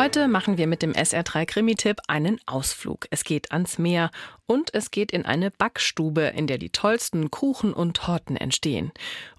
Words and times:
Heute 0.00 0.28
machen 0.28 0.56
wir 0.56 0.66
mit 0.66 0.80
dem 0.80 0.92
SR3 0.92 1.44
Krimi-Tipp 1.44 1.98
einen 2.08 2.40
Ausflug. 2.46 3.06
Es 3.10 3.22
geht 3.22 3.52
ans 3.52 3.76
Meer 3.76 4.10
und 4.46 4.72
es 4.72 4.90
geht 4.90 5.12
in 5.12 5.26
eine 5.26 5.50
Backstube, 5.50 6.32
in 6.34 6.46
der 6.46 6.56
die 6.56 6.70
tollsten 6.70 7.30
Kuchen 7.30 7.74
und 7.74 7.98
Torten 7.98 8.34
entstehen. 8.34 8.92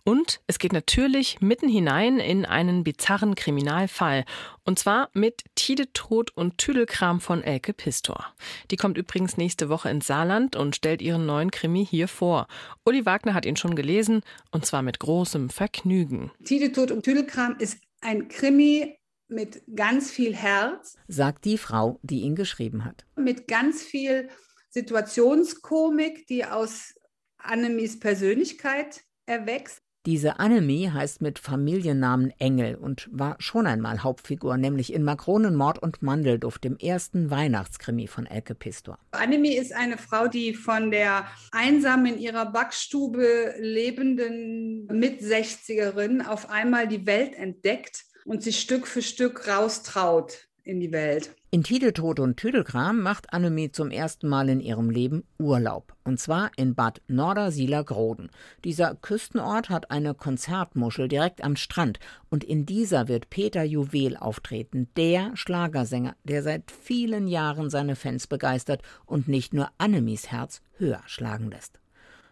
Und 0.04 0.40
es 0.46 0.60
geht 0.60 0.72
natürlich 0.72 1.42
mitten 1.42 1.68
hinein 1.68 2.20
in 2.20 2.46
einen 2.46 2.84
bizarren 2.84 3.34
Kriminalfall. 3.34 4.24
Und 4.64 4.78
zwar 4.78 5.10
mit 5.14 5.44
Tide 5.56 5.92
Tod 5.94 6.30
und 6.38 6.60
Tüdelkram 6.60 7.22
von 7.22 7.42
Elke 7.42 7.74
Pistor. 7.74 8.28
Die 8.70 8.78
kommt 8.78 9.00
übrigens 9.00 9.38
nächste 9.38 9.68
Woche 9.68 9.90
ins 9.90 10.06
Saarland 10.06 10.56
und 10.56 10.76
stellt 10.76 11.02
ihren 11.02 11.26
neuen 11.26 11.50
Krimi 11.50 11.84
hier 11.84 12.08
vor. 12.08 12.46
Uli 12.86 13.04
Wagner 13.04 13.34
hat 13.34 13.48
ihn 13.48 13.56
schon 13.56 13.74
gelesen 13.74 14.22
und 14.52 14.68
zwar 14.68 14.84
mit 14.84 15.00
großem 15.00 15.50
Vergnügen. 15.50 16.30
Tide 16.46 16.72
Tod 16.72 16.92
und 16.92 17.02
Tüdelkram 17.02 17.56
ist 17.58 17.80
ein 18.02 18.28
Krimi 18.28 19.01
mit 19.32 19.64
ganz 19.76 20.12
viel 20.12 20.36
Herz. 20.36 20.98
Sagt 21.08 21.46
die 21.46 21.58
Frau, 21.58 22.00
die 22.04 22.22
ihn 22.22 22.36
geschrieben 22.36 22.86
hat. 22.86 23.06
Mit 23.16 23.48
ganz 23.48 23.82
viel 23.82 24.30
Situationskomik, 24.70 26.28
die 26.28 26.46
aus 26.46 26.96
Annemies 27.38 28.00
Persönlichkeit 28.00 29.04
erwächst. 29.26 29.82
Diese 30.08 30.40
Annemie 30.40 30.90
heißt 30.90 31.22
mit 31.22 31.38
Familiennamen 31.38 32.34
Engel 32.40 32.74
und 32.74 33.08
war 33.12 33.36
schon 33.38 33.68
einmal 33.68 34.02
Hauptfigur, 34.02 34.58
nämlich 34.58 34.94
in 34.94 35.04
Makronenmord 35.04 35.78
und 35.78 36.02
Mandelduft, 36.02 36.64
dem 36.64 36.76
ersten 36.78 37.30
Weihnachtskrimi 37.30 38.08
von 38.08 38.26
Elke 38.26 38.56
Pistor. 38.56 38.98
Annemie 39.12 39.56
ist 39.56 39.74
eine 39.74 40.00
Frau, 40.00 40.28
die 40.28 40.56
von 40.56 40.90
der 40.90 41.28
einsam 41.52 42.08
in 42.08 42.18
ihrer 42.18 42.52
Backstube 42.52 43.54
lebenden 43.60 44.88
Mit-60erin 44.88 46.26
auf 46.26 46.50
einmal 46.50 46.88
die 46.88 47.06
Welt 47.06 47.36
entdeckt 47.36 48.06
und 48.26 48.44
sich 48.44 48.60
Stück 48.60 48.88
für 48.88 49.02
Stück 49.02 49.48
raustraut 49.48 50.48
in 50.64 50.80
die 50.80 50.92
Welt. 50.92 51.36
In 51.54 51.64
Titeltod 51.64 52.22
und 52.22 52.38
Tüdelkram 52.38 53.02
macht 53.02 53.34
Annemie 53.34 53.72
zum 53.72 53.92
ersten 53.92 54.30
Mal 54.30 54.48
in 54.48 54.62
ihrem 54.62 54.90
Leben 54.90 55.26
Urlaub. 55.38 55.94
Und 56.06 56.18
zwar 56.18 56.50
in 56.56 56.76
Bad 56.76 57.02
Nordersieler-Groden. 57.08 58.30
Dieser 58.64 58.96
Küstenort 58.96 59.70
hat 59.70 59.92
eine 59.92 60.14
Konzertmuschel 60.14 61.10
direkt 61.10 61.44
am 61.44 61.58
Strand. 61.58 62.00
Und 62.30 62.46
in 62.46 62.66
dieser 62.66 63.10
wird 63.10 63.30
Peter 63.30 63.64
Juwel 63.64 64.16
auftreten, 64.16 64.88
der 64.96 65.36
Schlagersänger, 65.36 66.16
der 66.24 66.42
seit 66.42 66.72
vielen 66.72 67.28
Jahren 67.28 67.70
seine 67.70 67.98
Fans 67.98 68.28
begeistert 68.28 68.82
und 69.06 69.28
nicht 69.28 69.54
nur 69.54 69.70
Annemies 69.78 70.32
Herz 70.32 70.62
höher 70.78 71.04
schlagen 71.06 71.52
lässt. 71.52 71.81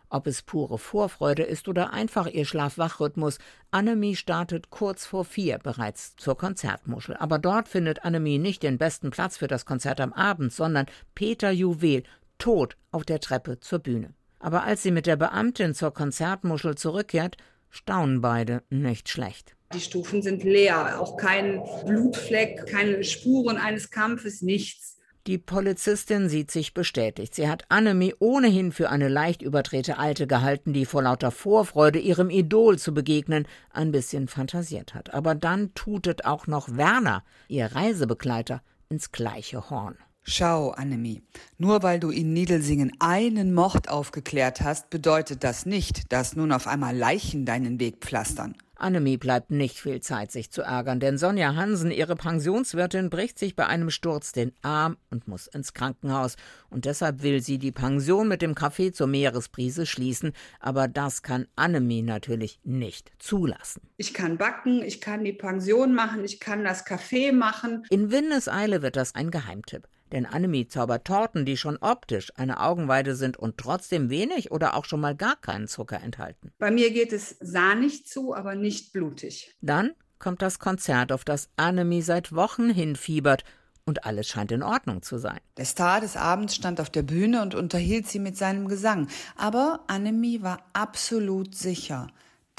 Ob 0.10 0.26
es 0.26 0.42
pure 0.42 0.80
Vorfreude 0.80 1.44
ist 1.44 1.68
oder 1.68 1.94
einfach 1.94 2.26
ihr 2.26 2.46
Schlaf-Wach-Rhythmus, 2.46 3.38
Annemie 3.70 4.16
startet 4.16 4.72
kurz 4.72 5.06
vor 5.06 5.24
vier 5.24 5.60
bereits 5.60 6.16
zur 6.16 6.36
Konzertmuschel. 6.36 7.16
Aber 7.18 7.38
dort 7.38 7.68
findet 7.68 8.04
Annemie 8.04 8.40
nicht 8.40 8.64
den 8.64 8.80
besten 8.80 9.12
Platz 9.12 9.38
für 9.38 9.48
das 9.48 9.66
Konzert 9.66 10.02
am 10.02 10.14
Abend, 10.14 10.52
sondern 10.52 10.88
Peter 11.14 11.52
Juwel 11.52 12.04
tot 12.40 12.76
auf 12.92 13.04
der 13.06 13.20
Treppe 13.20 13.60
zur 13.60 13.80
Bühne. 13.80 14.14
Aber 14.40 14.64
als 14.64 14.82
sie 14.82 14.92
mit 14.92 15.06
der 15.06 15.18
Beamtin 15.18 15.76
zur 15.76 15.94
Konzertmuschel 15.94 16.76
zurückkehrt, 16.76 17.38
staunen 17.70 18.22
beide 18.22 18.64
nicht 18.70 19.10
schlecht. 19.10 19.56
Die 19.74 19.80
Stufen 19.80 20.24
sind 20.24 20.44
leer, 20.44 21.00
auch 21.00 21.18
kein 21.18 21.62
Blutfleck, 21.86 22.66
keine 22.66 23.04
Spuren 23.04 23.58
eines 23.58 23.92
Kampfes, 23.92 24.42
nichts. 24.42 24.99
Die 25.30 25.38
Polizistin 25.38 26.28
sieht 26.28 26.50
sich 26.50 26.74
bestätigt. 26.74 27.36
Sie 27.36 27.48
hat 27.48 27.66
Annemie 27.70 28.16
ohnehin 28.18 28.72
für 28.72 28.90
eine 28.90 29.10
leicht 29.10 29.44
überdrehte 29.44 30.00
Alte 30.00 30.26
gehalten, 30.26 30.74
die 30.74 30.86
vor 30.86 31.04
lauter 31.04 31.30
Vorfreude, 31.30 32.00
ihrem 32.00 32.32
Idol 32.32 32.80
zu 32.80 32.96
begegnen, 32.96 33.48
ein 33.70 33.92
bisschen 33.92 34.28
fantasiert 34.28 34.96
hat. 34.96 35.14
Aber 35.14 35.36
dann 35.36 35.76
tutet 35.76 36.26
auch 36.26 36.48
noch 36.48 36.76
Werner, 36.78 37.24
ihr 37.48 37.68
Reisebegleiter, 37.68 38.64
ins 38.90 39.12
gleiche 39.12 39.70
Horn. 39.70 40.00
Schau, 40.24 40.72
Annemie, 40.72 41.22
nur 41.60 41.84
weil 41.84 42.00
du 42.00 42.10
in 42.10 42.34
Niedelsingen 42.34 42.92
einen 42.98 43.54
Mord 43.54 43.88
aufgeklärt 43.88 44.62
hast, 44.62 44.90
bedeutet 44.90 45.44
das 45.44 45.68
nicht, 45.68 46.12
dass 46.12 46.36
nun 46.36 46.52
auf 46.52 46.66
einmal 46.66 46.98
Leichen 46.98 47.46
deinen 47.46 47.80
Weg 47.80 47.98
pflastern. 48.00 48.56
Annemie 48.82 49.18
bleibt 49.18 49.52
nicht 49.52 49.80
viel 49.80 50.02
Zeit, 50.02 50.32
sich 50.32 50.52
zu 50.52 50.62
ärgern, 50.62 51.00
denn 51.00 51.18
Sonja 51.18 51.56
Hansen, 51.56 51.92
ihre 51.92 52.16
Pensionswirtin, 52.16 53.10
bricht 53.10 53.38
sich 53.38 53.56
bei 53.56 53.68
einem 53.68 53.90
Sturz 53.90 54.32
den 54.32 54.54
Arm 54.62 54.98
und 55.10 55.28
muss 55.28 55.48
ins 55.48 55.74
Krankenhaus. 55.74 56.36
Und 56.70 56.86
deshalb 56.86 57.22
will 57.22 57.42
sie 57.42 57.58
die 57.58 57.72
Pension 57.72 58.28
mit 58.28 58.42
dem 58.42 58.56
Café 58.56 58.92
zur 58.94 59.08
Meeresbrise 59.08 59.86
schließen. 59.86 60.34
Aber 60.60 60.88
das 60.88 61.22
kann 61.22 61.48
Annemie 61.56 62.02
natürlich 62.02 62.60
nicht 62.64 63.12
zulassen. 63.20 63.82
Ich 63.98 64.14
kann 64.14 64.38
backen, 64.38 64.82
ich 64.82 65.02
kann 65.02 65.24
die 65.24 65.34
Pension 65.34 65.94
machen, 65.94 66.24
ich 66.24 66.40
kann 66.40 66.64
das 66.64 66.86
Café 66.86 67.32
machen. 67.32 67.86
In 67.90 68.12
Windeseile 68.12 68.82
wird 68.82 68.96
das 68.96 69.16
ein 69.16 69.32
Geheimtipp. 69.32 69.88
Denn 70.12 70.26
Annemie 70.26 70.68
zaubert 70.68 71.06
Torten, 71.06 71.46
die 71.46 71.58
schon 71.58 71.78
optisch 71.78 72.32
eine 72.36 72.60
Augenweide 72.60 73.16
sind 73.16 73.38
und 73.38 73.58
trotzdem 73.58 74.10
wenig 74.10 74.52
oder 74.52 74.76
auch 74.76 74.86
schon 74.86 75.02
mal 75.02 75.16
gar 75.16 75.36
keinen 75.36 75.68
Zucker 75.68 76.02
enthalten. 76.02 76.52
Bei 76.58 76.72
mir 76.72 76.92
geht 76.92 77.14
es 77.14 77.38
sahnig 77.40 78.06
zu, 78.06 78.34
aber 78.34 78.56
nicht 78.56 78.94
blutig. 78.94 79.56
Dann 79.62 79.92
kommt 80.18 80.42
das 80.42 80.60
Konzert, 80.60 81.12
auf 81.12 81.24
das 81.24 81.50
Annemie 81.56 82.02
seit 82.02 82.34
Wochen 82.34 82.70
hinfiebert 82.70 83.44
und 83.86 84.06
alles 84.06 84.28
scheint 84.28 84.52
in 84.52 84.64
Ordnung 84.64 85.02
zu 85.02 85.18
sein. 85.18 85.40
Der 85.58 85.66
Star 85.66 86.00
des 86.00 86.16
Abends 86.16 86.56
stand 86.56 86.80
auf 86.80 86.90
der 86.90 87.04
Bühne 87.04 87.42
und 87.42 87.56
unterhielt 87.56 88.08
sie 88.08 88.20
mit 88.20 88.38
seinem 88.38 88.68
Gesang. 88.68 89.08
Aber 89.36 89.82
Annemie 89.88 90.42
war 90.42 90.60
absolut 90.74 91.56
sicher. 91.56 92.08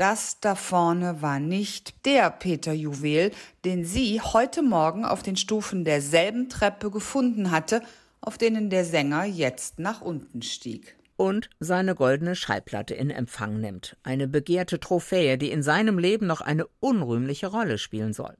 Das 0.00 0.40
da 0.40 0.54
vorne 0.54 1.20
war 1.20 1.40
nicht 1.40 2.06
der 2.06 2.30
Peter 2.30 2.72
Juwel, 2.72 3.32
den 3.66 3.84
sie 3.84 4.18
heute 4.22 4.62
Morgen 4.62 5.04
auf 5.04 5.22
den 5.22 5.36
Stufen 5.36 5.84
derselben 5.84 6.48
Treppe 6.48 6.90
gefunden 6.90 7.50
hatte, 7.50 7.82
auf 8.22 8.38
denen 8.38 8.70
der 8.70 8.86
Sänger 8.86 9.26
jetzt 9.26 9.78
nach 9.78 10.00
unten 10.00 10.40
stieg. 10.40 10.96
Und 11.16 11.50
seine 11.60 11.94
goldene 11.94 12.34
Schallplatte 12.34 12.94
in 12.94 13.10
Empfang 13.10 13.60
nimmt. 13.60 13.98
Eine 14.02 14.26
begehrte 14.26 14.80
Trophäe, 14.80 15.36
die 15.36 15.50
in 15.50 15.62
seinem 15.62 15.98
Leben 15.98 16.26
noch 16.26 16.40
eine 16.40 16.66
unrühmliche 16.80 17.48
Rolle 17.48 17.76
spielen 17.76 18.14
soll. 18.14 18.38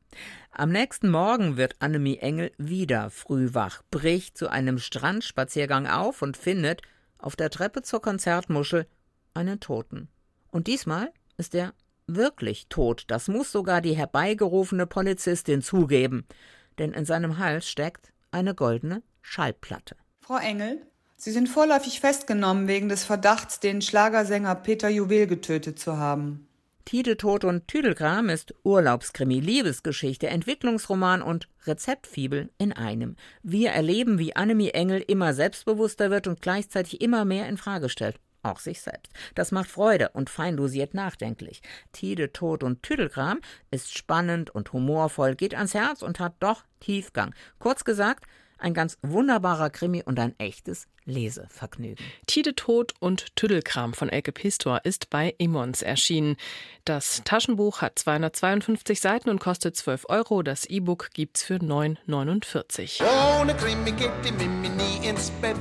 Am 0.53 0.71
nächsten 0.71 1.11
Morgen 1.11 1.59
wird 1.59 1.77
Annemie 1.81 2.17
Engel 2.17 2.53
wieder 2.57 3.11
früh 3.11 3.53
wach, 3.53 3.83
bricht 3.91 4.39
zu 4.39 4.49
einem 4.49 4.79
Strandspaziergang 4.79 5.87
auf 5.87 6.23
und 6.23 6.39
findet 6.39 6.81
auf 7.19 7.37
der 7.37 7.51
Treppe 7.51 7.83
zur 7.83 8.01
Konzertmuschel 8.01 8.87
einen 9.35 9.61
Toten. 9.61 10.09
Und 10.51 10.67
diesmal 10.67 11.13
ist 11.41 11.55
er 11.55 11.73
wirklich 12.07 12.67
tot. 12.69 13.05
Das 13.09 13.27
muss 13.27 13.51
sogar 13.51 13.81
die 13.81 13.97
herbeigerufene 13.97 14.87
Polizistin 14.87 15.63
zugeben. 15.63 16.27
Denn 16.79 16.93
in 16.93 17.05
seinem 17.05 17.39
Hals 17.39 17.69
steckt 17.69 18.13
eine 18.31 18.55
goldene 18.55 19.03
Schallplatte. 19.23 19.97
Frau 20.21 20.37
Engel, 20.37 20.83
Sie 21.17 21.33
sind 21.33 21.49
vorläufig 21.49 22.01
festgenommen 22.01 22.67
wegen 22.69 22.89
des 22.89 23.05
Verdachts, 23.05 23.61
den 23.61 23.83
Schlagersänger 23.83 24.55
Peter 24.55 24.89
Juwel 24.89 25.27
getötet 25.27 25.79
zu 25.79 25.99
haben. 25.99 26.47
Tide 26.87 27.19
Tod 27.19 27.45
und 27.45 27.69
Tüdelkram 27.69 28.31
ist 28.31 28.55
Urlaubskrimi, 28.65 29.39
Liebesgeschichte, 29.39 30.29
Entwicklungsroman 30.29 31.21
und 31.21 31.47
Rezeptfibel 31.67 32.51
in 32.57 32.73
einem. 32.73 33.17
Wir 33.43 33.71
erleben, 33.71 34.19
wie 34.19 34.35
Annemie 34.35 34.71
Engel 34.71 35.05
immer 35.07 35.35
selbstbewusster 35.35 36.11
wird 36.11 36.27
und 36.27 36.41
gleichzeitig 36.41 37.03
immer 37.03 37.25
mehr 37.27 37.49
in 37.49 37.59
Frage 37.59 37.91
stellt 37.91 38.19
auch 38.43 38.59
sich 38.59 38.81
selbst. 38.81 39.13
Das 39.35 39.53
macht 39.53 39.71
Freude 39.71 40.11
und 40.11 40.31
fein 40.31 40.57
dosiert 40.57 40.95
nachdenklich. 40.95 41.63
Tide, 41.93 42.33
Tod 42.33 42.63
und 42.63 42.83
Tüdelkram 42.83 43.41
ist 43.71 43.97
spannend 43.97 44.51
und 44.51 44.73
humorvoll, 44.73 45.35
geht 45.35 45.55
ans 45.55 45.75
Herz 45.75 46.03
und 46.03 46.21
hat 46.21 46.35
doch 46.41 46.65
Tiefgang. 46.81 47.35
Kurz 47.59 47.85
gesagt, 47.85 48.25
ein 48.61 48.75
ganz 48.75 48.99
wunderbarer 49.03 49.71
Krimi 49.71 50.03
und 50.03 50.19
ein 50.19 50.39
echtes 50.39 50.87
Lesevergnügen. 51.07 52.05
Tide 52.27 52.55
Tod 52.55 52.95
und 53.01 53.35
Tüdelkram 53.37 53.95
von 53.95 54.09
Elke 54.09 54.33
Pistor 54.33 54.81
ist 54.85 55.11
bei 55.11 55.35
Emons 55.39 55.83
erschienen. 55.83 56.37
Das 56.85 57.23
Taschenbuch 57.25 57.81
hat 57.81 57.99
252 57.99 59.01
Seiten 59.01 59.31
und 59.31 59.41
kostet 59.41 59.77
12 59.77 60.07
Euro. 60.09 60.43
Das 60.43 60.67
E-Book 60.67 61.11
gibt's 61.13 61.43
für 61.43 61.57
9,49. 61.57 63.03
Ohne 63.41 63.55
Krimi 63.57 63.93
geht 63.93 64.13
die 64.25 64.33
Mimi 64.33 64.69
nie 64.69 65.09
ins 65.09 65.31
Bett. 65.31 65.57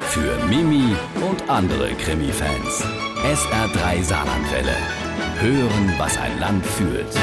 Für 0.00 0.36
Mimi 0.46 0.94
andere 1.52 1.94
Krimi-Fans. 1.94 2.82
SR3 3.24 4.02
Saarlandwelle. 4.02 4.74
Hören, 5.38 5.94
was 5.98 6.16
ein 6.16 6.40
Land 6.40 6.64
fühlt. 6.64 7.14